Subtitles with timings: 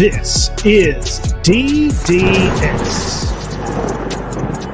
[0.00, 1.98] This is DDS.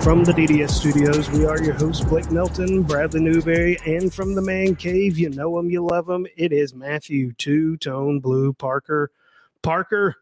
[0.01, 4.41] From the DDS studios, we are your hosts, Blake Melton, Bradley Newberry, and from the
[4.41, 6.29] man cave, you know him, you love him.
[6.37, 9.11] It is Matthew Two Tone Blue Parker.
[9.65, 10.15] Parker,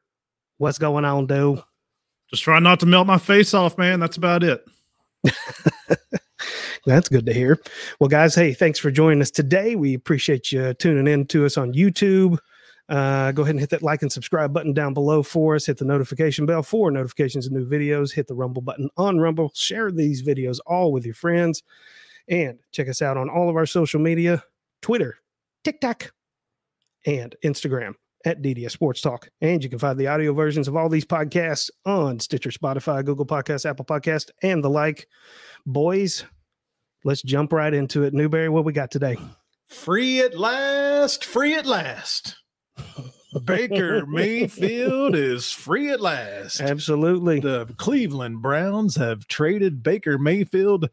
[0.57, 1.63] what's going on, dude?
[2.31, 4.01] Just trying not to melt my face off, man.
[4.01, 4.65] That's about it.
[6.87, 7.61] That's good to hear.
[8.01, 9.77] Well, guys, hey, thanks for joining us today.
[9.77, 12.39] We appreciate you tuning in to us on YouTube.
[12.89, 15.67] Uh, go ahead and hit that like and subscribe button down below for us.
[15.67, 18.13] Hit the notification bell for notifications of new videos.
[18.13, 19.51] Hit the Rumble button on Rumble.
[19.55, 21.63] Share these videos all with your friends.
[22.29, 24.43] And check us out on all of our social media
[24.83, 25.19] Twitter,
[25.63, 26.13] TikTok,
[27.07, 29.29] and Instagram at DDS Sports Talk.
[29.41, 33.27] And you can find the audio versions of all these podcasts on Stitcher, Spotify, Google
[33.27, 35.07] Podcasts, Apple Podcast, and the like.
[35.67, 36.25] Boys,
[37.05, 38.15] let's jump right into it.
[38.15, 39.17] Newberry, what we got today?
[39.67, 42.37] Free at last, free at last.
[43.45, 46.61] Baker Mayfield is free at last.
[46.61, 47.41] Absolutely.
[47.41, 50.89] The Cleveland Browns have traded Baker Mayfield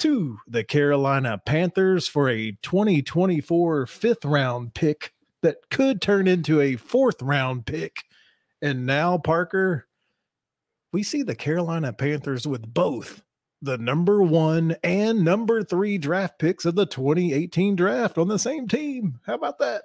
[0.00, 6.76] to the Carolina Panthers for a 2024 fifth round pick that could turn into a
[6.76, 8.04] fourth round pick.
[8.60, 9.86] And now, Parker,
[10.92, 13.22] we see the Carolina Panthers with both
[13.62, 18.68] the number one and number three draft picks of the 2018 draft on the same
[18.68, 19.18] team.
[19.24, 19.84] How about that?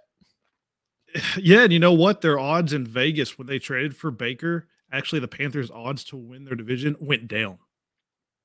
[1.37, 2.21] Yeah, and you know what?
[2.21, 6.45] Their odds in Vegas when they traded for Baker, actually the Panthers' odds to win
[6.45, 7.59] their division went down.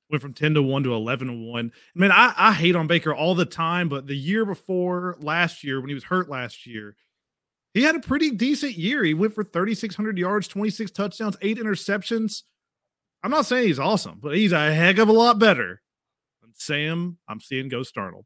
[0.09, 1.71] Went from 10 to 1 to 11 to 1.
[1.95, 5.63] I mean, I, I hate on Baker all the time, but the year before last
[5.63, 6.95] year, when he was hurt last year,
[7.73, 9.03] he had a pretty decent year.
[9.03, 12.43] He went for 3,600 yards, 26 touchdowns, eight interceptions.
[13.21, 15.81] I'm not saying he's awesome, but he's a heck of a lot better
[16.41, 17.17] than Sam.
[17.27, 18.23] I'm seeing Ghost Darnold.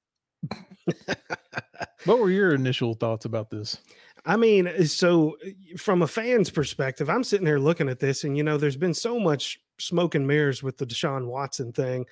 [2.06, 3.78] what were your initial thoughts about this?
[4.26, 8.24] I mean, uh, so uh, from a fan's perspective, I'm sitting here looking at this,
[8.24, 12.06] and you know, there's been so much smoke and mirrors with the Deshaun Watson thing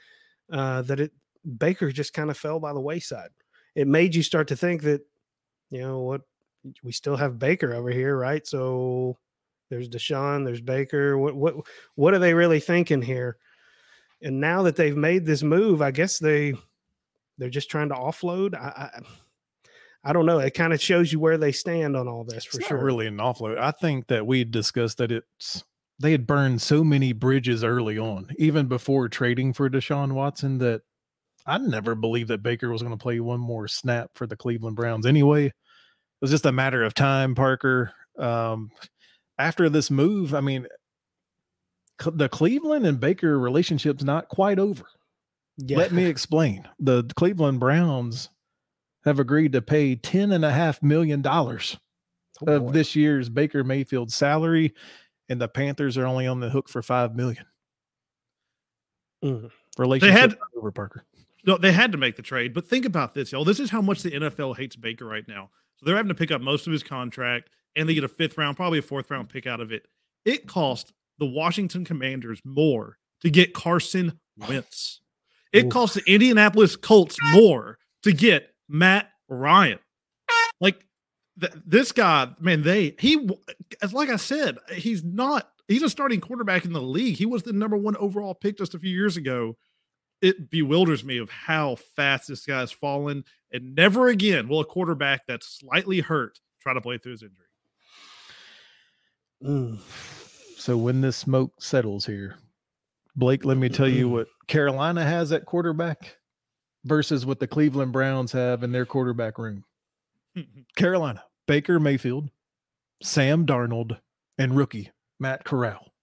[0.52, 1.12] uh, that it
[1.58, 3.30] Baker just kind of fell by the wayside.
[3.76, 5.02] It made you start to think that,
[5.70, 6.22] you know, what
[6.84, 8.46] we still have Baker over here, right?
[8.46, 9.18] So
[9.70, 11.18] there's Deshaun, there's Baker.
[11.18, 11.56] What what
[11.96, 13.38] what are they really thinking here?
[14.22, 16.54] And now that they've made this move, I guess they
[17.38, 18.56] they're just trying to offload.
[18.56, 19.00] I, I
[20.04, 20.40] I don't know.
[20.40, 22.84] It kind of shows you where they stand on all this for it's sure.
[22.84, 23.58] really an offload.
[23.58, 25.64] I think that we discussed that it's
[26.00, 30.82] they had burned so many bridges early on, even before trading for Deshaun Watson, that
[31.46, 34.78] I never believed that Baker was going to play one more snap for the Cleveland
[34.78, 35.06] Browns.
[35.06, 35.54] Anyway, it
[36.22, 37.36] was just a matter of time.
[37.36, 37.92] Parker.
[38.18, 38.72] Um,
[39.38, 40.68] after this move, I mean,
[42.06, 44.86] the Cleveland and Baker relationship's not quite over.
[45.58, 45.78] Yeah.
[45.78, 46.68] Let me explain.
[46.80, 48.30] The Cleveland Browns
[49.06, 51.78] have agreed to pay ten and a half million dollars
[52.46, 54.74] oh, of this year's Baker Mayfield salary,
[55.28, 57.46] and the Panthers are only on the hook for five million.
[59.24, 59.52] Mm.
[59.78, 61.06] Relationship they had over Parker.
[61.46, 63.46] No, they had to make the trade, but think about this, y'all.
[63.46, 65.50] This is how much the NFL hates Baker right now.
[65.78, 68.38] So they're having to pick up most of his contract, and they get a fifth
[68.38, 69.88] round, probably a fourth round pick out of it.
[70.26, 75.02] It cost the Washington Commanders more to get Carson Wentz.
[75.52, 79.80] It cost the Indianapolis Colts more to get Matt Ryan.
[80.62, 80.86] Like
[81.40, 83.30] th- this guy, man, they he
[83.82, 87.18] as like I said, he's not he's a starting quarterback in the league.
[87.18, 89.58] He was the number one overall pick just a few years ago.
[90.22, 95.22] It bewilders me of how fast this guy's fallen, and never again will a quarterback
[95.28, 97.46] that's slightly hurt try to play through his injury.
[99.44, 99.80] Mm.
[100.58, 102.36] So when this smoke settles here,
[103.16, 106.19] Blake, let me tell you what Carolina has at quarterback
[106.84, 109.64] versus what the Cleveland Browns have in their quarterback room.
[110.76, 112.30] Carolina, Baker Mayfield,
[113.02, 114.00] Sam Darnold,
[114.38, 115.94] and rookie Matt Corral.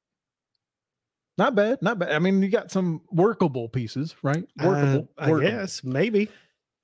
[1.39, 2.13] Not bad, not bad.
[2.13, 4.45] I mean, you got some workable pieces, right?
[4.63, 5.51] Workable, uh, I workable.
[5.51, 6.29] guess maybe.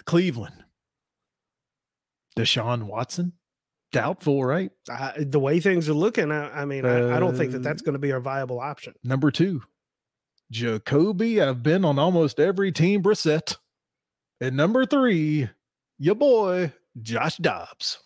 [0.05, 0.65] Cleveland,
[2.37, 3.35] Deshaun Watson,
[3.93, 4.73] doubtful, right?
[4.91, 7.63] Uh, the way things are looking, I, I mean, uh, I, I, don't think that
[7.63, 8.95] that's uh, going to be a viable option.
[9.05, 9.63] Number two,
[10.51, 11.41] Jacoby.
[11.41, 13.03] I've been on almost every team.
[13.03, 13.57] Brissett.
[14.43, 15.49] And number three,
[16.01, 18.01] your boy, Josh Dobbs.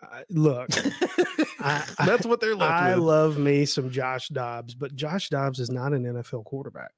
[0.00, 0.68] Uh, look,
[1.58, 3.02] I, that's what they're left I with.
[3.02, 6.92] love me some Josh Dobbs, but Josh Dobbs is not an NFL quarterback.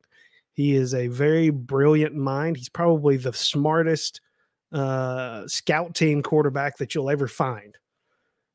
[0.53, 2.59] He is a very brilliant mind.
[2.59, 4.21] He's probably the smartest
[4.71, 7.79] uh, scout team quarterback that you'll ever find,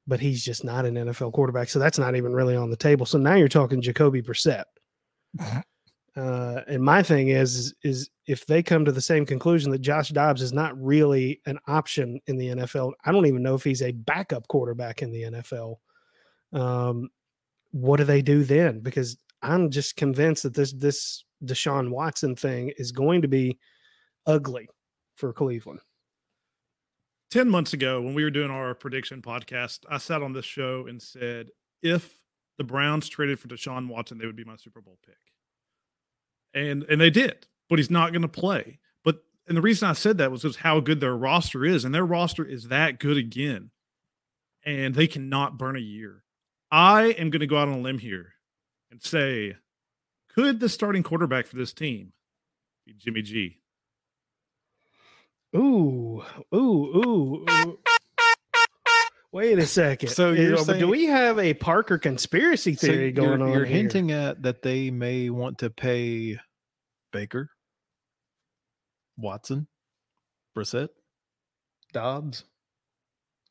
[0.06, 1.69] but he's just not an NFL quarterback.
[1.69, 3.07] So that's not even really on the table.
[3.07, 4.66] So now you're talking Jacoby Brissett.
[6.16, 9.80] Uh, and my thing is, is, is if they come to the same conclusion that
[9.80, 13.64] Josh Dobbs is not really an option in the NFL, I don't even know if
[13.64, 15.76] he's a backup quarterback in the NFL.
[16.54, 17.10] Um,
[17.72, 18.80] what do they do then?
[18.80, 23.58] Because I'm just convinced that this this Deshaun Watson thing is going to be
[24.26, 24.68] ugly
[25.16, 25.80] for Cleveland.
[27.32, 30.88] 10 months ago, when we were doing our prediction podcast, I sat on this show
[30.88, 31.50] and said,
[31.84, 32.18] if
[32.58, 35.16] the Browns traded for Deshaun Watson, they would be my Super Bowl pick.
[36.54, 38.80] And and they did, but he's not going to play.
[39.04, 41.94] But and the reason I said that was because how good their roster is, and
[41.94, 43.72] their roster is that good again.
[44.66, 46.24] And they cannot burn a year.
[46.72, 48.34] I am going to go out on a limb here
[48.92, 49.56] and say,
[50.28, 52.13] could the starting quarterback for this team
[52.86, 53.57] be Jimmy G?
[55.56, 56.24] Ooh,
[56.54, 57.80] ooh, ooh, ooh.
[59.31, 60.10] Wait a second.
[60.10, 63.48] So you're uh, Is- saying- do we have a Parker conspiracy So theory going you're,
[63.48, 63.54] on?
[63.54, 63.78] You're here?
[63.78, 66.40] hinting at that they may want to pay
[67.12, 67.50] Baker,
[69.18, 69.68] Watson,
[70.58, 70.90] Brissett,
[71.94, 72.44] Dobbs,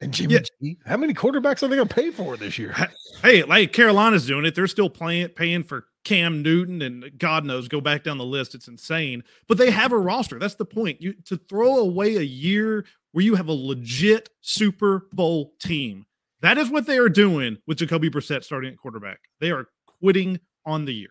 [0.00, 0.40] and Jimmy Yeah.
[0.62, 0.78] G.
[0.86, 2.74] How many quarterbacks are they going to pay for this year?
[3.22, 4.54] Hey, like Carolina's doing it.
[4.54, 8.54] They're still playing paying for Cam Newton and God knows, go back down the list.
[8.54, 9.22] It's insane.
[9.46, 10.38] But they have a roster.
[10.38, 11.02] That's the point.
[11.02, 16.06] You to throw away a year where you have a legit Super Bowl team.
[16.40, 19.18] That is what they are doing with Jacoby Brissett starting at quarterback.
[19.38, 19.66] They are
[20.00, 21.10] quitting on the year.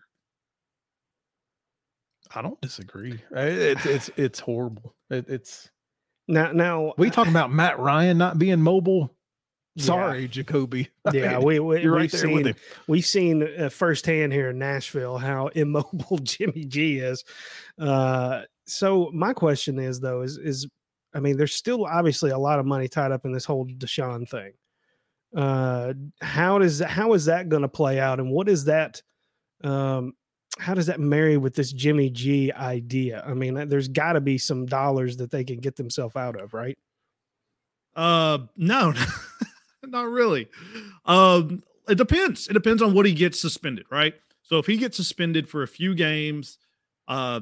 [2.34, 3.22] I don't disagree.
[3.30, 4.96] It's it's it's horrible.
[5.10, 5.70] It, it's
[6.26, 6.50] now.
[6.50, 9.14] Now we talking about Matt Ryan not being mobile.
[9.78, 9.84] Yeah.
[9.84, 10.88] Sorry, Jacoby.
[11.04, 12.56] I Yeah, mean, we, we you're right we've there seen with him.
[12.88, 17.24] we've seen uh, firsthand here in Nashville how immobile Jimmy G is.
[17.78, 20.66] Uh, so my question is though is is
[21.14, 24.28] I mean there's still obviously a lot of money tied up in this whole Deshaun
[24.28, 24.52] thing.
[25.36, 29.00] Uh, how does how is that going to play out, and what is that?
[29.62, 30.14] Um,
[30.58, 33.22] how does that marry with this Jimmy G idea?
[33.24, 36.40] I mean, uh, there's got to be some dollars that they can get themselves out
[36.40, 36.76] of, right?
[37.94, 38.92] Uh, no,
[39.84, 40.48] not really.
[41.04, 42.48] Um, it depends.
[42.48, 44.14] It depends on what he gets suspended, right?
[44.42, 46.58] So if he gets suspended for a few games,
[47.06, 47.40] uh,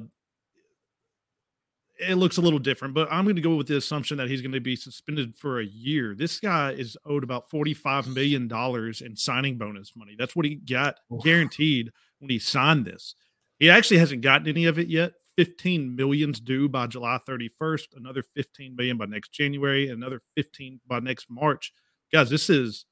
[1.99, 2.95] it looks a little different.
[2.95, 5.61] But I'm going to go with the assumption that he's going to be suspended for
[5.61, 6.15] a year.
[6.15, 10.15] This guy is owed about 45 million dollars in signing bonus money.
[10.19, 13.15] That's what he got guaranteed when he signed this.
[13.59, 15.13] He actually hasn't gotten any of it yet.
[15.37, 20.99] 15 million's due by July 31st, another 15 million by next January, another 15 by
[21.01, 21.73] next March.
[22.13, 22.85] Guys, this is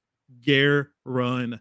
[0.43, 1.61] guaranteed.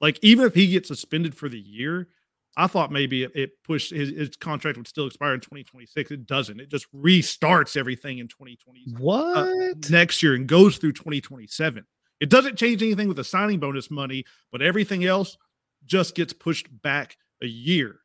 [0.00, 2.08] Like, even if he gets suspended for the year,
[2.56, 6.10] I thought maybe it, it pushed his, his contract would still expire in 2026.
[6.10, 6.60] It doesn't.
[6.60, 9.36] It just restarts everything in 2020 What?
[9.36, 11.84] uh, next year and goes through 2027.
[12.20, 15.36] It doesn't change anything with the signing bonus money, but everything else
[15.84, 17.96] just gets pushed back a year.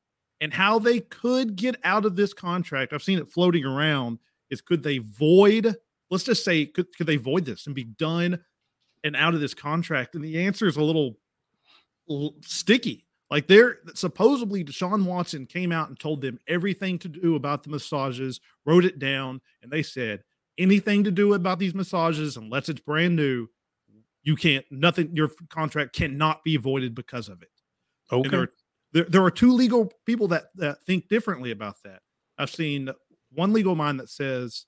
[0.42, 4.20] And how they could get out of this contract, I've seen it floating around,
[4.50, 5.76] is could they void,
[6.12, 8.40] let's just say, could, could they void this and be done
[9.04, 10.14] and out of this contract?
[10.14, 11.18] And the answer is a little
[12.10, 13.08] l- sticky.
[13.32, 17.70] Like they're supposedly Deshaun Watson came out and told them everything to do about the
[17.70, 20.24] massages, wrote it down, and they said
[20.58, 23.48] anything to do about these massages, unless it's brand new,
[24.22, 27.48] you can't nothing, your contract cannot be voided because of it.
[28.12, 28.52] And there, Okay.
[28.52, 28.54] are,
[28.92, 32.02] there, there are two legal people that, that think differently about that.
[32.38, 32.90] I've seen
[33.32, 34.66] one legal mind that says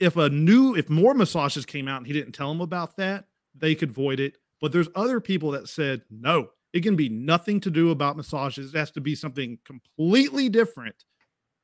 [0.00, 3.26] if a new, if more massages came out and he didn't tell them about that,
[3.54, 4.36] they could void it.
[4.60, 8.74] But there's other people that said no, it can be nothing to do about massages.
[8.74, 11.04] It has to be something completely different.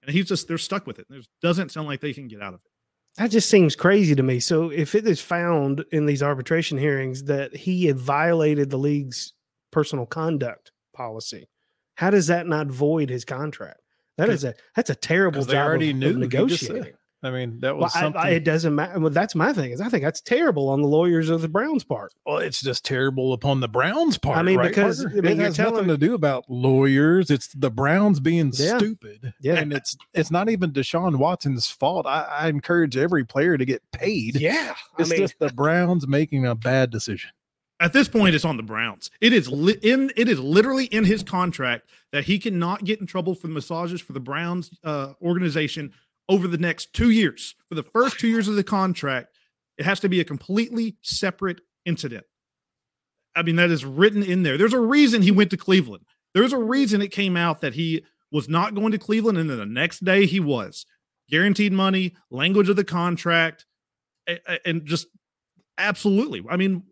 [0.03, 1.07] And he's just, they're stuck with it.
[1.09, 2.71] There doesn't sound like they can get out of it.
[3.17, 4.41] That just seems crazy to me.
[4.41, 9.33] So if it is found in these arbitration hearings that he had violated the league's
[9.71, 11.49] personal conduct policy,
[11.95, 13.81] how does that not void his contract?
[14.19, 16.71] That is a that's a terrible job they of- already of, knew, he just said.
[16.71, 16.95] negotiating.
[17.25, 18.21] I mean, that was I- something.
[18.21, 19.01] I- it doesn't matter.
[19.01, 19.71] Well, that's my thing.
[19.71, 22.13] Is I think that's terrible on the lawyers of the Browns part.
[22.27, 24.37] well, it's just terrible upon the Browns part.
[24.39, 25.19] I mean, right, because, Parker?
[25.19, 27.31] I mean, it has telling- nothing to do about lawyers.
[27.31, 28.77] It's the Browns being Yeah.
[28.79, 29.33] stupid.
[29.41, 29.55] Yeah.
[29.57, 32.07] and it's it's not even Deshaun Watson's fault.
[32.07, 34.37] I, I encourage every player to get paid.
[34.41, 37.31] Yeah, It's I mean, just the Browns making a bad decision.
[37.81, 39.11] At this point, it's on the Browns.
[39.21, 40.13] It is li- in.
[40.17, 44.01] It is literally in his contract that he cannot get in trouble for the massages
[44.01, 45.93] for the Browns uh, organization
[46.29, 47.55] over the next two years.
[47.69, 49.37] For the first two years of the contract,
[49.79, 52.25] it has to be a completely separate incident.
[53.37, 54.57] I mean, that is written in there.
[54.57, 56.05] There's a reason he went to Cleveland.
[56.35, 59.59] There's a reason it came out that he was not going to Cleveland, and then
[59.59, 60.87] the next day he was.
[61.31, 63.67] Guaranteed money, language of the contract,
[64.65, 65.07] and just
[65.79, 66.45] absolutely.
[66.49, 66.85] I mean,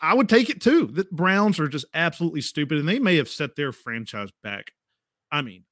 [0.00, 0.86] I would take it too.
[0.86, 4.72] The Browns are just absolutely stupid, and they may have set their franchise back.
[5.32, 5.64] I mean,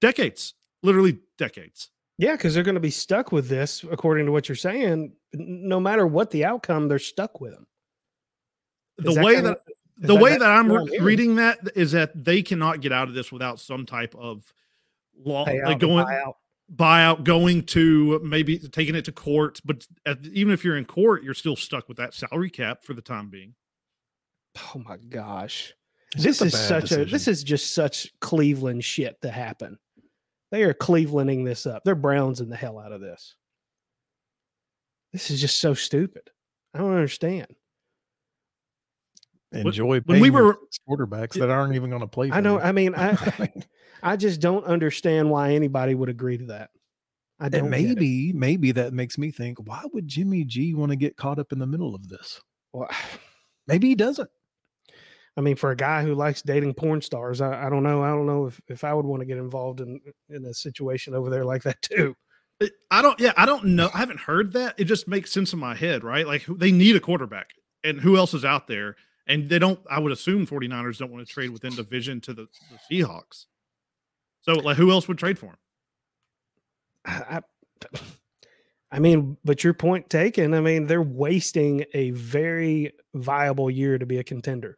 [0.00, 1.90] decades, literally decades.
[2.20, 5.12] Yeah, because they're going to be stuck with this, according to what you're saying.
[5.32, 7.66] No matter what the outcome, they're stuck with him.
[8.98, 9.58] the Is that way kinda- that
[10.02, 13.08] is the way that- that I'm re- reading that is that they cannot get out
[13.08, 14.52] of this without some type of
[15.24, 16.34] law, Payout like going buyout.
[16.74, 19.60] buyout, going to maybe taking it to court.
[19.64, 22.92] But at, even if you're in court, you're still stuck with that salary cap for
[22.94, 23.54] the time being.
[24.74, 25.74] Oh my gosh.
[26.14, 29.78] It's this is bad such a this is just such Cleveland shit to happen.
[30.50, 31.82] They are Clevelanding this up.
[31.84, 33.36] They're Browns in the hell out of this.
[35.12, 36.22] This is just so stupid.
[36.74, 37.46] I don't understand.
[39.52, 42.30] enjoy when we were- quarterbacks that aren't even going to play.
[42.30, 42.62] I don't.
[42.62, 43.16] I mean I
[44.02, 46.70] I just don't understand why anybody would agree to that.
[47.40, 50.96] I don't and maybe maybe that makes me think why would jimmy g want to
[50.96, 52.40] get caught up in the middle of this
[52.74, 52.90] Well,
[53.66, 54.28] maybe he doesn't
[55.40, 58.02] I mean, for a guy who likes dating porn stars, I, I don't know.
[58.02, 61.14] I don't know if, if I would want to get involved in in a situation
[61.14, 62.14] over there like that too.
[62.90, 63.18] I don't.
[63.18, 63.88] Yeah, I don't know.
[63.94, 64.74] I haven't heard that.
[64.78, 66.26] It just makes sense in my head, right?
[66.26, 68.96] Like they need a quarterback, and who else is out there?
[69.26, 69.80] And they don't.
[69.90, 73.46] I would assume 49ers don't want to trade within division to the, the Seahawks.
[74.42, 75.58] So, like, who else would trade for him?
[77.06, 77.40] I,
[77.94, 78.00] I,
[78.92, 80.52] I mean, but your point taken.
[80.52, 84.76] I mean, they're wasting a very viable year to be a contender.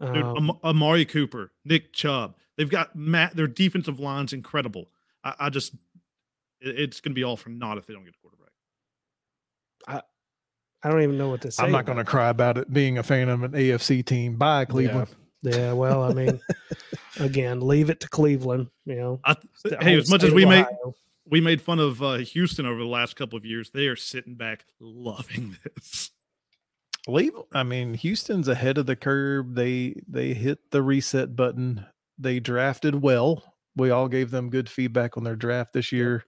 [0.00, 2.36] Dude, Um, Am- Amari Cooper, Nick Chubb.
[2.56, 3.34] They've got Matt.
[3.36, 4.90] Their defensive line's incredible.
[5.24, 5.74] I, I just,
[6.60, 8.52] it- it's going to be all for naught if they don't get a quarterback.
[9.86, 10.02] I
[10.82, 11.64] I don't even know what to say.
[11.64, 14.64] i'm not going to cry about it being a fan of an afc team bye
[14.64, 15.08] cleveland
[15.42, 15.56] that.
[15.56, 16.40] Yeah, well, I mean,
[17.20, 18.68] again, leave it to Cleveland.
[18.86, 19.36] You know, I,
[19.80, 20.66] hey, as much as of we made
[21.26, 24.34] we made fun of uh, Houston over the last couple of years, they are sitting
[24.34, 26.10] back loving this.
[27.08, 29.54] Leave i mean houston's ahead of the curve.
[29.54, 31.86] They they hit the reset button.
[32.18, 33.54] They drafted well.
[33.76, 36.24] We all gave them good feedback on their draft this year.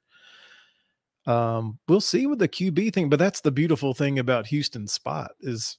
[1.27, 5.33] Um we'll see with the qb thing but that's the beautiful thing about houston's spot
[5.41, 5.79] is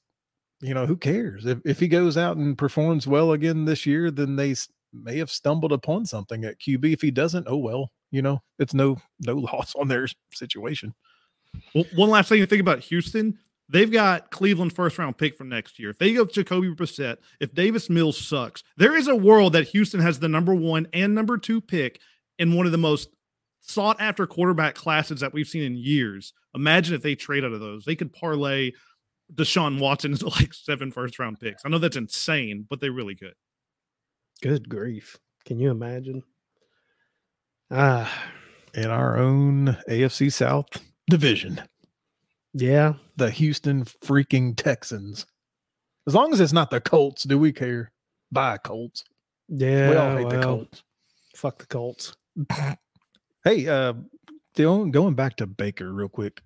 [0.61, 1.45] you know who cares?
[1.45, 4.55] If, if he goes out and performs well again this year then they
[4.93, 8.73] may have stumbled upon something at qb if he doesn't oh well you know it's
[8.73, 10.93] no no loss on their situation.
[11.73, 13.39] Well, one last thing to think about Houston.
[13.71, 15.89] They've got Cleveland first round pick for next year.
[15.89, 20.01] If they go Jacoby Brissett, if Davis Mills sucks, there is a world that Houston
[20.01, 22.01] has the number one and number two pick
[22.37, 23.09] in one of the most
[23.61, 26.33] sought after quarterback classes that we've seen in years.
[26.53, 27.85] Imagine if they trade out of those.
[27.85, 28.71] They could parlay
[29.33, 31.63] Deshaun Watson into like seven first round picks.
[31.63, 33.35] I know that's insane, but they really could.
[34.43, 35.17] Good grief!
[35.45, 36.23] Can you imagine?
[37.69, 38.25] Ah,
[38.73, 41.61] in our own afc south division
[42.53, 42.93] yeah.
[43.17, 45.25] the Houston freaking Texans.
[46.07, 47.91] As long as it's not the Colts, do we care?
[48.31, 49.03] Bye, Colts.
[49.47, 50.83] Yeah, we all hate the Colts.
[51.35, 52.15] Fuck the Colts.
[53.43, 53.93] Hey, uh,
[54.55, 56.43] going going back to Baker real quick.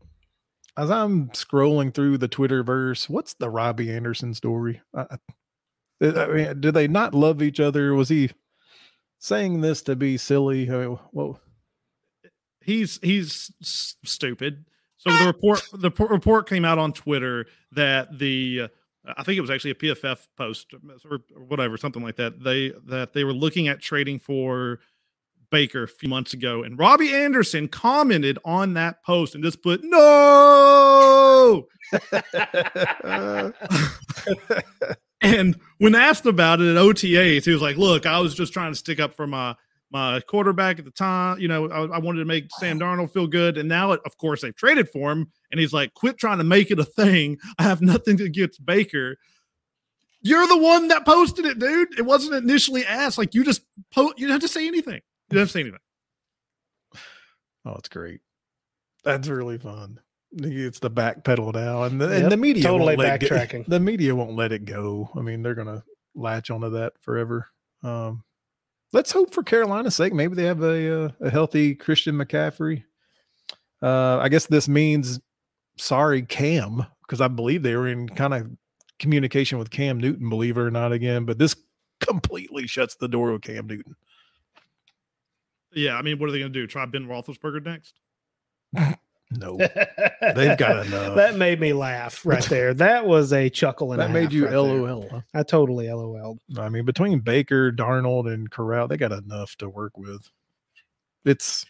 [0.78, 4.82] As I'm scrolling through the Twitterverse, what's the Robbie Anderson story?
[4.96, 5.06] I,
[6.02, 7.94] I I mean, do they not love each other?
[7.94, 8.32] Was he
[9.20, 10.70] saying this to be silly?
[10.70, 11.42] I mean, well,
[12.62, 14.66] he's he's s- stupid.
[15.08, 19.38] So the report the p- report came out on Twitter that the uh, I think
[19.38, 20.74] it was actually a PFF post
[21.10, 22.44] or or whatever something like that.
[22.44, 24.80] They that they were looking at trading for
[25.52, 29.82] Baker a few months ago, and Robbie Anderson commented on that post and just put
[29.84, 31.68] no.
[35.22, 38.72] And when asked about it at OTAs, he was like, "Look, I was just trying
[38.72, 39.56] to stick up for my
[39.96, 41.40] my quarterback at the time.
[41.40, 44.42] You know, I, I wanted to make Sam Darnold feel good, and now, of course,
[44.42, 45.32] they've traded for him.
[45.52, 47.38] And he's like, "Quit trying to make it a thing.
[47.58, 49.16] I have nothing against Baker.
[50.22, 51.98] You're the one that posted it, dude.
[51.98, 53.18] It wasn't initially asked.
[53.18, 53.62] Like you just
[53.94, 54.20] post.
[54.20, 54.96] You don't have to say anything.
[55.30, 55.80] You don't have to say anything.
[57.66, 58.20] oh, it's great.
[59.06, 60.02] That's really fun.
[60.34, 63.28] It's the back pedal now, and the, Yep, and the media totally won't let go-
[63.28, 63.66] backtracking.
[63.68, 65.10] the media won't let it go.
[65.16, 65.86] I mean, they're gonna
[66.16, 67.48] latch onto that forever.
[67.82, 68.26] Um,
[68.94, 70.14] let's hope for Carolina's sake.
[70.14, 72.84] Maybe they have a uh, a healthy Christian McCaffrey.
[73.82, 75.20] Uh, I guess this means
[75.78, 78.50] sorry, Cam, because I believe they were in kind of
[79.00, 81.26] communication with Cam Newton, believe it or not, again.
[81.26, 81.56] But this
[82.00, 83.96] completely shuts the door with Cam Newton.
[85.74, 86.68] Yeah, I mean, what are they going to do?
[86.68, 88.00] Try Ben Roethlisberger next?
[89.38, 89.58] No,
[90.36, 91.16] They've got enough.
[91.16, 92.74] That made me laugh right there.
[92.74, 94.56] That was a chuckle and a that made you right.
[94.56, 95.08] LOL.
[95.10, 95.22] huh?
[95.34, 96.38] I totally LOL.
[96.58, 100.30] I mean, between Baker, Darnold, and Corral, they got enough to work with.
[101.26, 101.66] It's,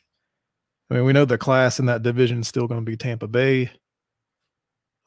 [0.90, 3.28] I mean, we know the class in that division is still going to be Tampa
[3.28, 3.72] Bay.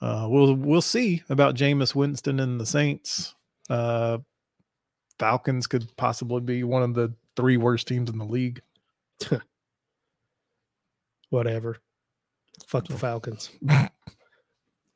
[0.01, 3.35] Uh, we'll we'll see about Jameis Winston and the Saints.
[3.69, 4.19] Uh,
[5.19, 8.63] Falcons could possibly be one of the three worst teams in the league.
[11.31, 11.79] Whatever.
[12.69, 13.51] Fuck the Falcons.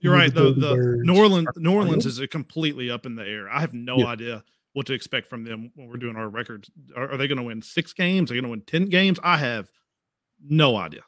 [0.00, 0.32] You're right.
[0.34, 0.96] The, Baby the.
[1.04, 3.48] New Orleans, New Orleans is a completely up in the air.
[3.48, 4.06] I have no Yeah.
[4.08, 6.70] idea what to expect from them when we're doing our records.
[6.94, 8.30] Are, are they going to win six games?
[8.30, 9.18] Are they going to win ten games?
[9.22, 9.70] I have
[10.46, 11.00] no idea.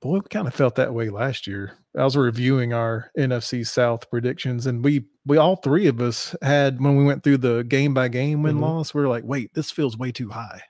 [0.00, 1.76] Boy, we kind of felt that way last year.
[1.94, 6.80] I was reviewing our NFC South predictions, and we we all three of us had
[6.82, 8.62] when we went through the game by game win Mhm.
[8.62, 8.94] loss.
[8.94, 10.62] We are like, wait, this feels way too high,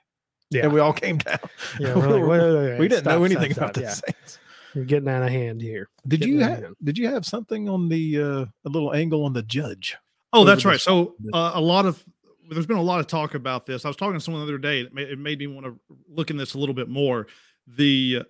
[0.49, 0.63] Yeah.
[0.65, 1.39] and we all came down.
[1.79, 1.95] yeah.
[1.95, 4.15] We're like, wait, wait, wait, we didn't stop, know anything stop, about the yeah.
[4.71, 4.75] Saints.
[4.75, 5.89] You're getting out of hand here.
[6.07, 6.75] Did Getting you have hand.
[6.83, 9.97] Did you have something on the uh, a little angle on the judge?
[10.33, 10.79] Oh, that's right.
[10.79, 12.03] So uh, a lot of
[12.49, 13.85] there's been a lot of talk about this.
[13.85, 14.81] I was talking to someone the other day.
[14.81, 17.27] It made, it made me want to look in this a little bit more.
[17.67, 18.23] The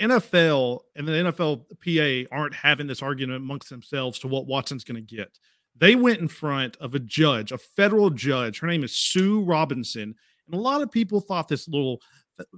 [0.00, 5.16] NFL and the NFLPA aren't having this argument amongst themselves to what Watson's going to
[5.16, 5.38] get.
[5.76, 8.60] They went in front of a judge, a federal judge.
[8.60, 10.14] Her name is Sue Robinson,
[10.46, 12.00] and a lot of people thought this little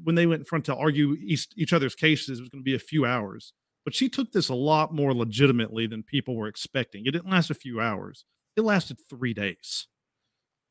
[0.03, 2.65] when they went in front to argue each, each other's cases it was going to
[2.65, 3.53] be a few hours.
[3.85, 7.05] But she took this a lot more legitimately than people were expecting.
[7.05, 8.25] It didn't last a few hours
[8.57, 9.87] it lasted three days.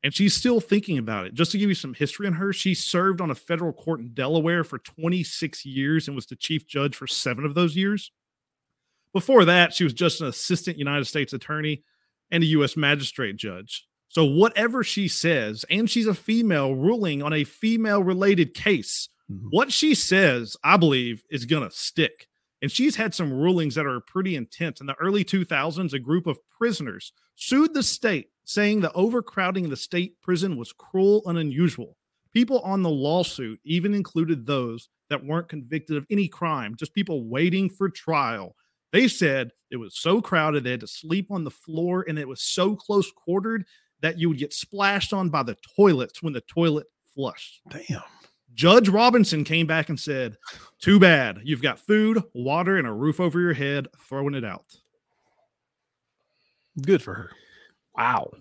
[0.04, 1.34] And she's still thinking about it.
[1.34, 4.14] Just to give you some history on her, she served on a federal court in
[4.14, 8.10] Delaware for 26 years and was the chief judge for seven of those years.
[9.12, 11.84] Before that, she was just an assistant United States attorney
[12.30, 12.76] and a U.S.
[12.76, 13.86] magistrate judge.
[14.12, 19.46] So, whatever she says, and she's a female ruling on a female related case, Mhm.
[19.50, 22.28] what she says, I believe, is going to stick.
[22.60, 24.82] And she's had some rulings that are pretty intense.
[24.82, 29.70] In the early 2000s, a group of prisoners sued the state, saying the overcrowding of
[29.70, 31.96] the state prison was cruel and unusual.
[32.34, 37.24] People on the lawsuit even included those that weren't convicted of any crime, just people
[37.26, 38.56] waiting for trial.
[38.92, 42.28] They said it was so crowded they had to sleep on the floor and it
[42.28, 43.64] was so close quartered
[44.02, 47.60] that you would get splashed on by the toilets when the toilet flushed.
[47.70, 48.02] Damn.
[48.54, 50.36] Judge Robinson came back and said,
[50.78, 51.40] Too bad.
[51.42, 54.76] You've got food, water, and a roof over your head, throwing it out.
[56.80, 57.30] Good for her.
[57.96, 58.32] Wow.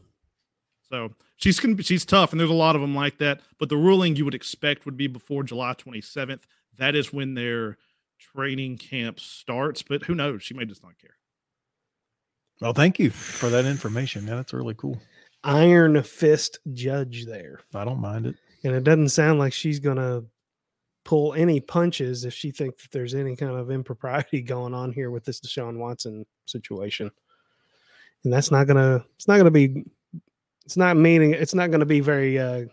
[0.89, 3.41] So she's she's tough, and there's a lot of them like that.
[3.57, 6.41] But the ruling you would expect would be before July 27th.
[6.77, 7.77] That is when their
[8.19, 9.81] training camp starts.
[9.81, 10.43] But who knows?
[10.43, 11.15] She may just not care.
[12.59, 14.27] Well, thank you for that information.
[14.27, 14.99] Yeah, that's really cool.
[15.43, 17.59] Iron fist judge there.
[17.73, 18.35] I don't mind it.
[18.63, 20.25] And it doesn't sound like she's going to
[21.03, 25.09] pull any punches if she thinks that there's any kind of impropriety going on here
[25.11, 27.09] with this Deshaun Watson situation.
[28.23, 29.83] And that's not going to, it's not going to be,
[30.65, 32.65] it's not meaning, it's not going to be very, uh,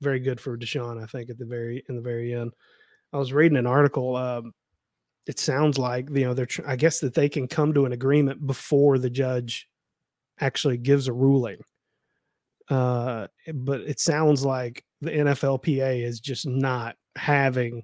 [0.00, 2.52] very good for Deshaun, I think, at the very, in the very end.
[3.12, 4.16] I was reading an article.
[4.16, 4.52] Um,
[5.26, 7.92] it sounds like, you know, they're, tr- I guess that they can come to an
[7.92, 9.68] agreement before the judge
[10.40, 11.58] actually gives a ruling.
[12.68, 17.82] Uh, but it sounds like the NFLPA is just not having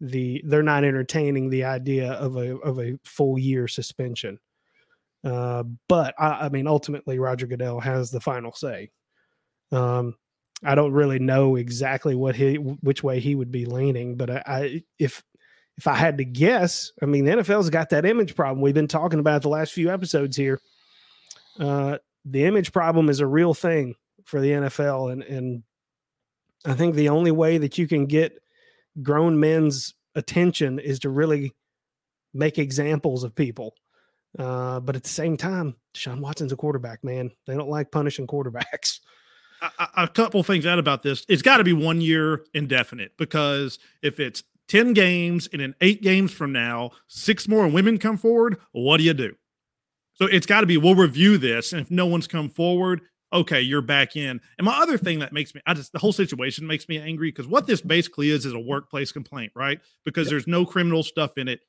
[0.00, 4.38] the they're not entertaining the idea of a of a full year suspension.
[5.24, 8.90] Uh, but I, I mean, ultimately, Roger Goodell has the final say.
[9.72, 10.14] Um,
[10.62, 14.42] I don't really know exactly what he which way he would be leaning, but I,
[14.46, 15.22] I if
[15.76, 18.88] if I had to guess, I mean, the NFL's got that image problem we've been
[18.88, 20.60] talking about the last few episodes here.
[21.58, 23.94] Uh, the image problem is a real thing
[24.26, 25.62] for the NFL, and and
[26.66, 28.38] I think the only way that you can get
[29.02, 31.52] grown men's attention is to really
[32.34, 33.74] make examples of people.
[34.38, 37.30] Uh, but at the same time, Sean Watson's a quarterback, man.
[37.46, 39.00] They don't like punishing quarterbacks.
[39.96, 41.24] a, couple things out about this.
[41.28, 46.02] It's got to be one year indefinite because if it's 10 games and in eight
[46.02, 49.34] games from now, six more women come forward, what do you do?
[50.14, 51.72] So it's got to be, we'll review this.
[51.72, 54.40] And if no one's come forward, okay, you're back in.
[54.58, 57.28] And my other thing that makes me, I just, the whole situation makes me angry
[57.28, 59.80] because what this basically is, is a workplace complaint, right?
[60.04, 61.60] Because there's no criminal stuff in it.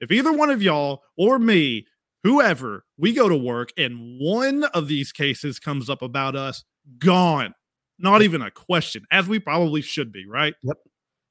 [0.00, 1.86] If either one of y'all or me,
[2.22, 6.64] whoever, we go to work and one of these cases comes up about us,
[6.98, 7.54] gone.
[7.98, 10.54] Not even a question, as we probably should be, right?
[10.62, 10.76] Yep.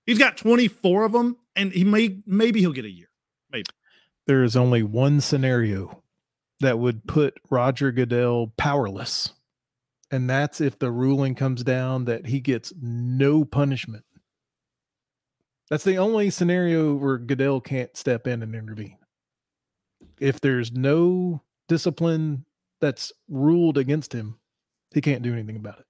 [0.05, 3.09] He's got 24 of them, and he may maybe he'll get a year.
[3.51, 3.65] Maybe.
[4.27, 6.03] There is only one scenario
[6.59, 9.33] that would put Roger Goodell powerless.
[10.11, 14.03] And that's if the ruling comes down that he gets no punishment.
[15.69, 18.97] That's the only scenario where Goodell can't step in and intervene.
[20.19, 22.45] If there's no discipline
[22.81, 24.39] that's ruled against him,
[24.93, 25.85] he can't do anything about it.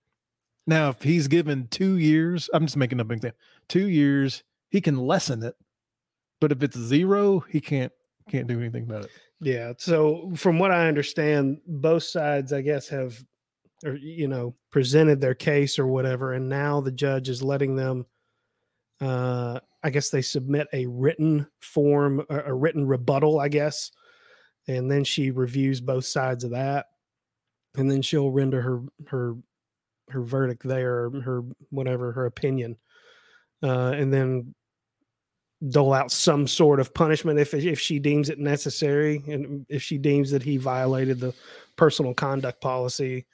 [0.68, 3.40] Now, if he's given two years, I'm just making up an example.
[3.70, 5.56] Two years, he can lessen it.
[6.42, 7.92] But if it's zero, he can't
[8.30, 9.12] can't do anything about it.
[9.42, 9.74] Yeah.
[9.78, 13.24] So from what I understand, both sides, I guess, have
[13.86, 18.06] or you know, presented their case or whatever, and now the judge is letting them
[19.02, 23.92] uh I guess they submit a written form a, written rebuttal, I guess.
[24.68, 26.88] and then she reviews both sides of that,
[27.76, 29.36] and then she'll render her her
[30.10, 32.78] her verdict there, her whatever her opinion,
[33.64, 34.54] uh, and then
[35.70, 39.98] dole out some sort of punishment if if she deems it necessary, and if she
[39.98, 41.34] deems that he violated the
[41.76, 43.26] personal conduct policy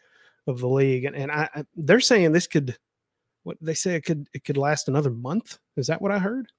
[0.47, 1.05] of the league.
[1.05, 2.77] And and I, I they're saying this could
[3.43, 5.57] what they say it could it could last another month.
[5.77, 6.51] Is that what I heard?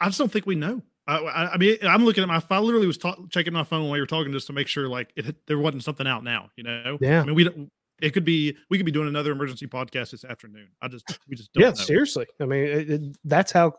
[0.00, 0.82] I just don't think we know.
[1.06, 2.42] I, I, I mean, I'm looking at my.
[2.50, 4.88] I literally was ta- checking my phone while you were talking just to make sure
[4.88, 6.50] like it, there wasn't something out now.
[6.56, 6.98] You know?
[7.00, 7.22] Yeah.
[7.22, 7.70] I mean, we don't.
[8.00, 8.56] It could be.
[8.70, 10.68] We could be doing another emergency podcast this afternoon.
[10.80, 11.18] I just.
[11.28, 11.62] We just don't.
[11.62, 11.74] yeah, know.
[11.74, 12.26] seriously.
[12.40, 13.74] I mean, it, it, that's how.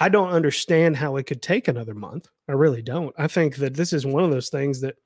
[0.00, 2.26] I don't understand how it could take another month.
[2.48, 3.14] I really don't.
[3.18, 4.96] I think that this is one of those things that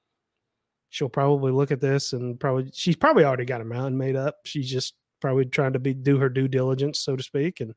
[0.96, 4.38] she'll probably look at this and probably she's probably already got her mind made up.
[4.44, 7.74] She's just probably trying to be do her due diligence, so to speak, and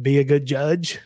[0.00, 0.98] be a good judge.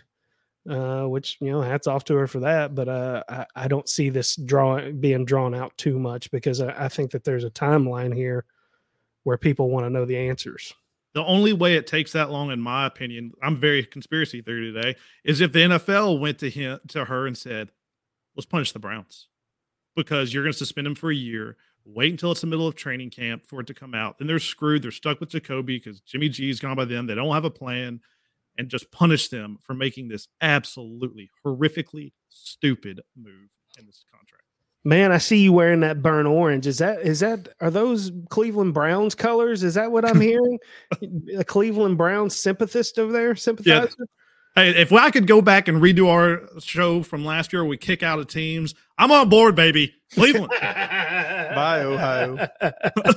[0.66, 2.74] Uh, which you know, hats off to her for that.
[2.74, 6.84] But uh, I, I don't see this draw being drawn out too much because I,
[6.84, 8.46] I think that there's a timeline here
[9.24, 10.72] where people want to know the answers.
[11.12, 14.96] The only way it takes that long, in my opinion, I'm very conspiracy theory today,
[15.22, 17.70] is if the NFL went to him to her and said,
[18.34, 19.28] "Let's punish the Browns
[19.94, 21.56] because you're going to suspend him for a year.
[21.84, 24.18] Wait until it's the middle of training camp for it to come out.
[24.18, 24.82] Then they're screwed.
[24.82, 27.06] They're stuck with Jacoby because Jimmy G's gone by then.
[27.06, 28.00] They don't have a plan,
[28.56, 34.44] and just punish them for making this absolutely horrifically stupid move in this contract."
[34.86, 36.66] Man, I see you wearing that burnt orange.
[36.66, 39.62] Is that is that are those Cleveland Browns colors?
[39.62, 40.58] Is that what I'm hearing?
[41.36, 43.88] a Cleveland Browns sympathist over there, sympathizer.
[43.98, 44.04] Hey,
[44.56, 48.18] if I could go back and redo our show from last year, we kick out
[48.18, 48.74] of teams.
[48.96, 49.94] I'm on board, baby.
[50.12, 50.52] Cleveland.
[50.60, 52.48] Bye, Ohio.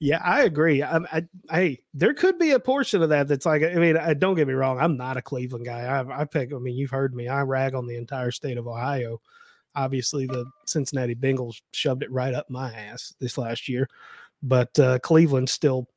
[0.00, 0.82] yeah, I agree.
[0.82, 3.62] I, I, hey, there could be a portion of that that's like.
[3.62, 4.78] I mean, I, don't get me wrong.
[4.78, 5.80] I'm not a Cleveland guy.
[5.80, 6.52] I, I pick.
[6.52, 7.28] I mean, you've heard me.
[7.28, 9.20] I rag on the entire state of Ohio.
[9.74, 13.88] Obviously, the Cincinnati Bengals shoved it right up my ass this last year,
[14.42, 15.88] but uh, Cleveland's still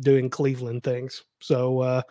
[0.00, 1.24] doing Cleveland things.
[1.40, 2.02] So uh,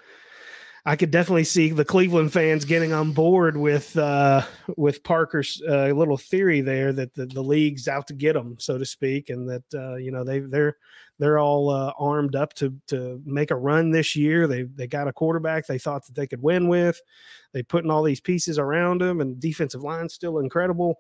[0.86, 4.44] I could definitely see the Cleveland fans getting on board with uh,
[4.76, 8.78] with Parker's uh, little theory there that the, the league's out to get them, so
[8.78, 10.76] to speak, and that uh, you know they they're
[11.20, 14.46] they're all uh, armed up to to make a run this year.
[14.46, 17.00] They they got a quarterback they thought that they could win with.
[17.54, 20.98] They putting all these pieces around them, and defensive line still incredible.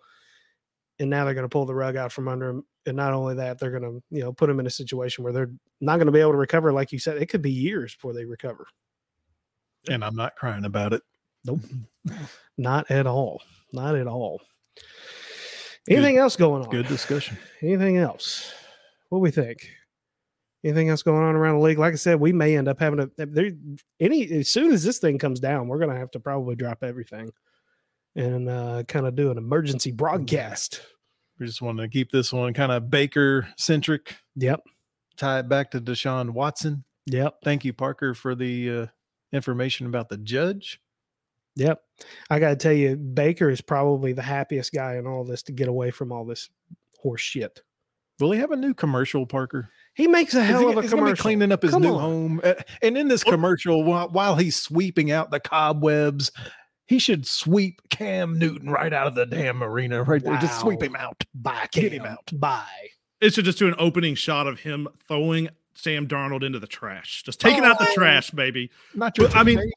[1.00, 2.65] And now they're going to pull the rug out from under them.
[2.86, 5.34] And not only that, they're going to you know put them in a situation where
[5.34, 6.72] they're not going to be able to recover.
[6.72, 8.65] Like you said, it could be years before they recover.
[9.89, 11.02] And I'm not crying about it.
[11.46, 11.62] Nope.
[12.58, 13.41] Not at all.
[13.72, 14.41] Not at all.
[15.89, 16.69] Anything else going on?
[16.69, 17.38] Good discussion.
[17.62, 18.54] Anything else?
[19.10, 19.69] What do we think?
[20.63, 21.78] Anything else going on around the league?
[21.78, 23.52] Like I said, we may end up having to there
[24.00, 27.32] any as soon as this thing comes down, we're gonna have to probably drop everything
[28.15, 30.82] and uh kind of do an emergency broadcast.
[31.38, 34.15] We just want to keep this one kind of Baker centric.
[34.38, 34.62] Yep.
[35.17, 36.86] Tie it back to Deshaun Watson.
[37.08, 37.39] Yep.
[37.43, 38.86] Thank you, Parker, for the uh,
[39.34, 40.80] information about the judge.
[41.56, 41.82] Yep.
[42.30, 45.52] I got to tell you, Baker is probably the happiest guy in all this to
[45.52, 46.50] get away from all this
[47.00, 47.62] horse shit.
[48.19, 49.69] Will he have a new commercial, Parker?
[49.96, 51.13] He makes a hell he, of a he's commercial.
[51.15, 52.00] be cleaning up his Come new on.
[52.00, 52.41] home.
[52.82, 56.32] And in this commercial, while, while he's sweeping out the cobwebs,
[56.88, 60.38] he should sweep Cam Newton right out of the damn arena right there.
[60.38, 61.24] Just sweep him out.
[61.34, 62.32] Bye, Get him out.
[62.34, 62.65] Bye.
[63.22, 67.24] It should just do an opening shot of him throwing Sam Darnold into the trash,
[67.24, 67.94] just taking oh, out the Oh.
[67.94, 68.70] trash, baby.
[68.96, 69.72] Not your Well, I mean.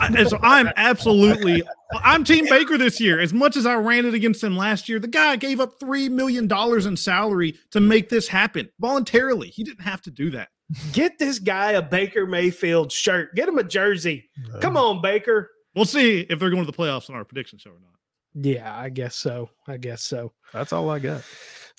[0.00, 3.18] I, so I'm absolutely, I'm Team Baker this year.
[3.18, 6.46] As much as I ranted against him last year, the guy gave up three million
[6.46, 9.48] dollars in salary to make this happen voluntarily.
[9.48, 10.48] He didn't have to do that.
[10.92, 13.34] Get this guy a Baker Mayfield shirt.
[13.34, 14.28] Get him a jersey.
[14.54, 15.50] Uh, Come on, Baker.
[15.74, 17.94] We'll see if they're going to the playoffs on our prediction show or not.
[18.34, 19.50] Yeah, I guess so.
[19.66, 20.32] I guess so.
[20.52, 21.22] That's all I got.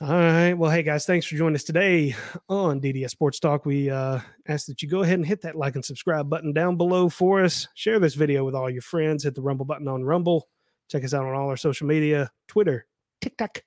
[0.01, 0.53] All right.
[0.53, 2.15] Well, hey guys, thanks for joining us today
[2.47, 3.65] on DDS Sports Talk.
[3.65, 6.77] We uh, ask that you go ahead and hit that like and subscribe button down
[6.77, 7.67] below for us.
[7.73, 9.25] Share this video with all your friends.
[9.25, 10.47] Hit the Rumble button on Rumble.
[10.87, 12.85] Check us out on all our social media Twitter,
[13.19, 13.61] TikTok,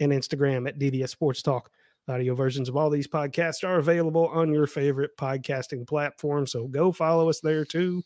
[0.00, 1.70] and Instagram at DDS Sports Talk.
[2.06, 6.46] Audio versions of all these podcasts are available on your favorite podcasting platform.
[6.46, 8.02] So go follow us there too.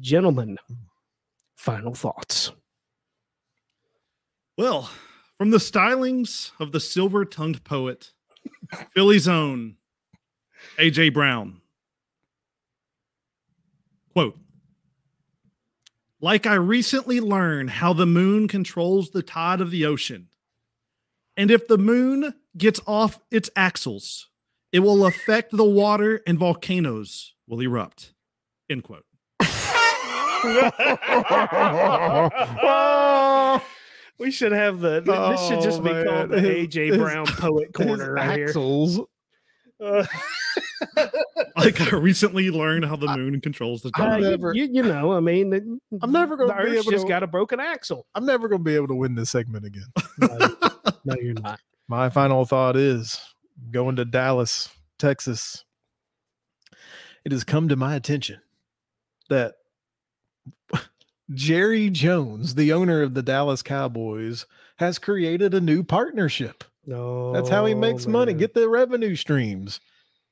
[0.00, 0.58] Gentlemen,
[1.56, 2.52] final thoughts.
[4.58, 4.90] Well,
[5.38, 8.12] from the stylings of the silver tongued poet,
[8.92, 9.76] Philly's own
[10.76, 11.60] AJ Brown.
[14.12, 14.36] Quote
[16.20, 20.28] Like I recently learned how the moon controls the tide of the ocean.
[21.36, 24.28] And if the moon gets off its axles,
[24.72, 28.12] it will affect the water and volcanoes will erupt.
[28.68, 29.04] End quote.
[34.18, 35.00] We should have the.
[35.00, 36.44] th- this should just Oh, be called the man.
[36.44, 38.46] AJ His- Brown Poet Corner His right here.
[38.48, 39.00] axles.
[39.82, 40.04] Uh,
[41.56, 44.22] Like I recently learned how the moon controls the uh, time.
[44.22, 45.64] you, never- you, you know, I mean, it-
[46.02, 48.06] I'm never gonna the be Earth's able just to- got a broken axle.
[48.14, 49.86] I'm never going to be able to win this segment again.
[50.20, 51.58] No, no, you're not.
[51.88, 53.20] My final thought is
[53.70, 55.64] going to Dallas, Texas.
[57.24, 58.40] It has come to my attention
[59.30, 59.54] that
[61.32, 64.46] Jerry Jones, the owner of the Dallas Cowboys,
[64.78, 66.64] has created a new partnership.
[66.86, 69.80] No, That's how he oh, makes money, get the revenue streams.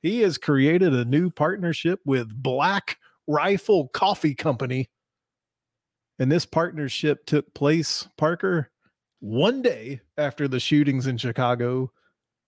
[0.01, 4.89] He has created a new partnership with Black Rifle Coffee Company.
[6.19, 8.71] And this partnership took place, Parker,
[9.21, 11.93] one day after the shootings in Chicago,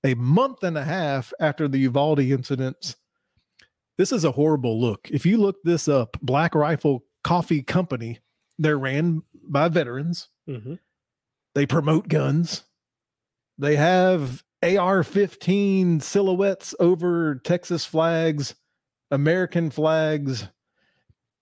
[0.04, 2.96] a month and a half after the Uvalde incidents.
[3.98, 5.08] This is a horrible look.
[5.10, 8.20] If you look this up, Black Rifle Coffee Company,
[8.58, 10.28] they're ran by veterans.
[10.48, 10.78] Mhm.
[11.54, 12.64] They promote guns.
[13.58, 18.54] They have AR 15 silhouettes over Texas flags,
[19.10, 20.48] American flags.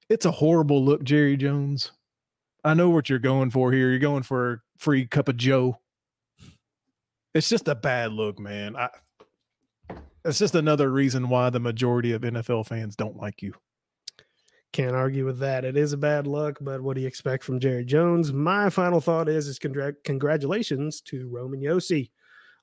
[0.08, 1.92] It's a horrible look, Jerry Jones.
[2.64, 3.90] I know what you're going for here.
[3.90, 5.80] You're going for a free cup of Joe.
[7.34, 8.76] It's just a bad look, man.
[8.76, 8.88] I,
[10.24, 13.54] it's just another reason why the majority of NFL fans don't like you.
[14.76, 15.64] Can't argue with that.
[15.64, 18.30] It is a bad look, but what do you expect from Jerry Jones?
[18.30, 22.10] My final thought is: is congra- congratulations to Roman Yossi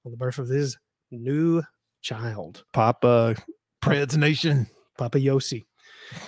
[0.05, 0.77] on the birth of his
[1.09, 1.63] new
[2.03, 3.35] child, Papa
[3.83, 4.67] Preds Nation.
[4.95, 5.65] Papa Yossi.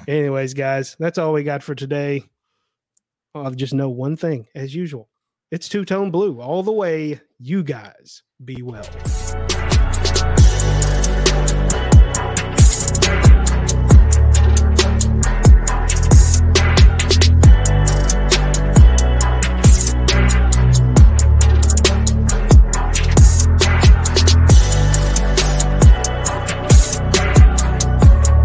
[0.07, 2.23] Anyways, guys, that's all we got for today.
[3.35, 5.07] I'll just know one thing, as usual.
[5.51, 7.21] It's two tone blue all the way.
[7.37, 8.89] You guys be well.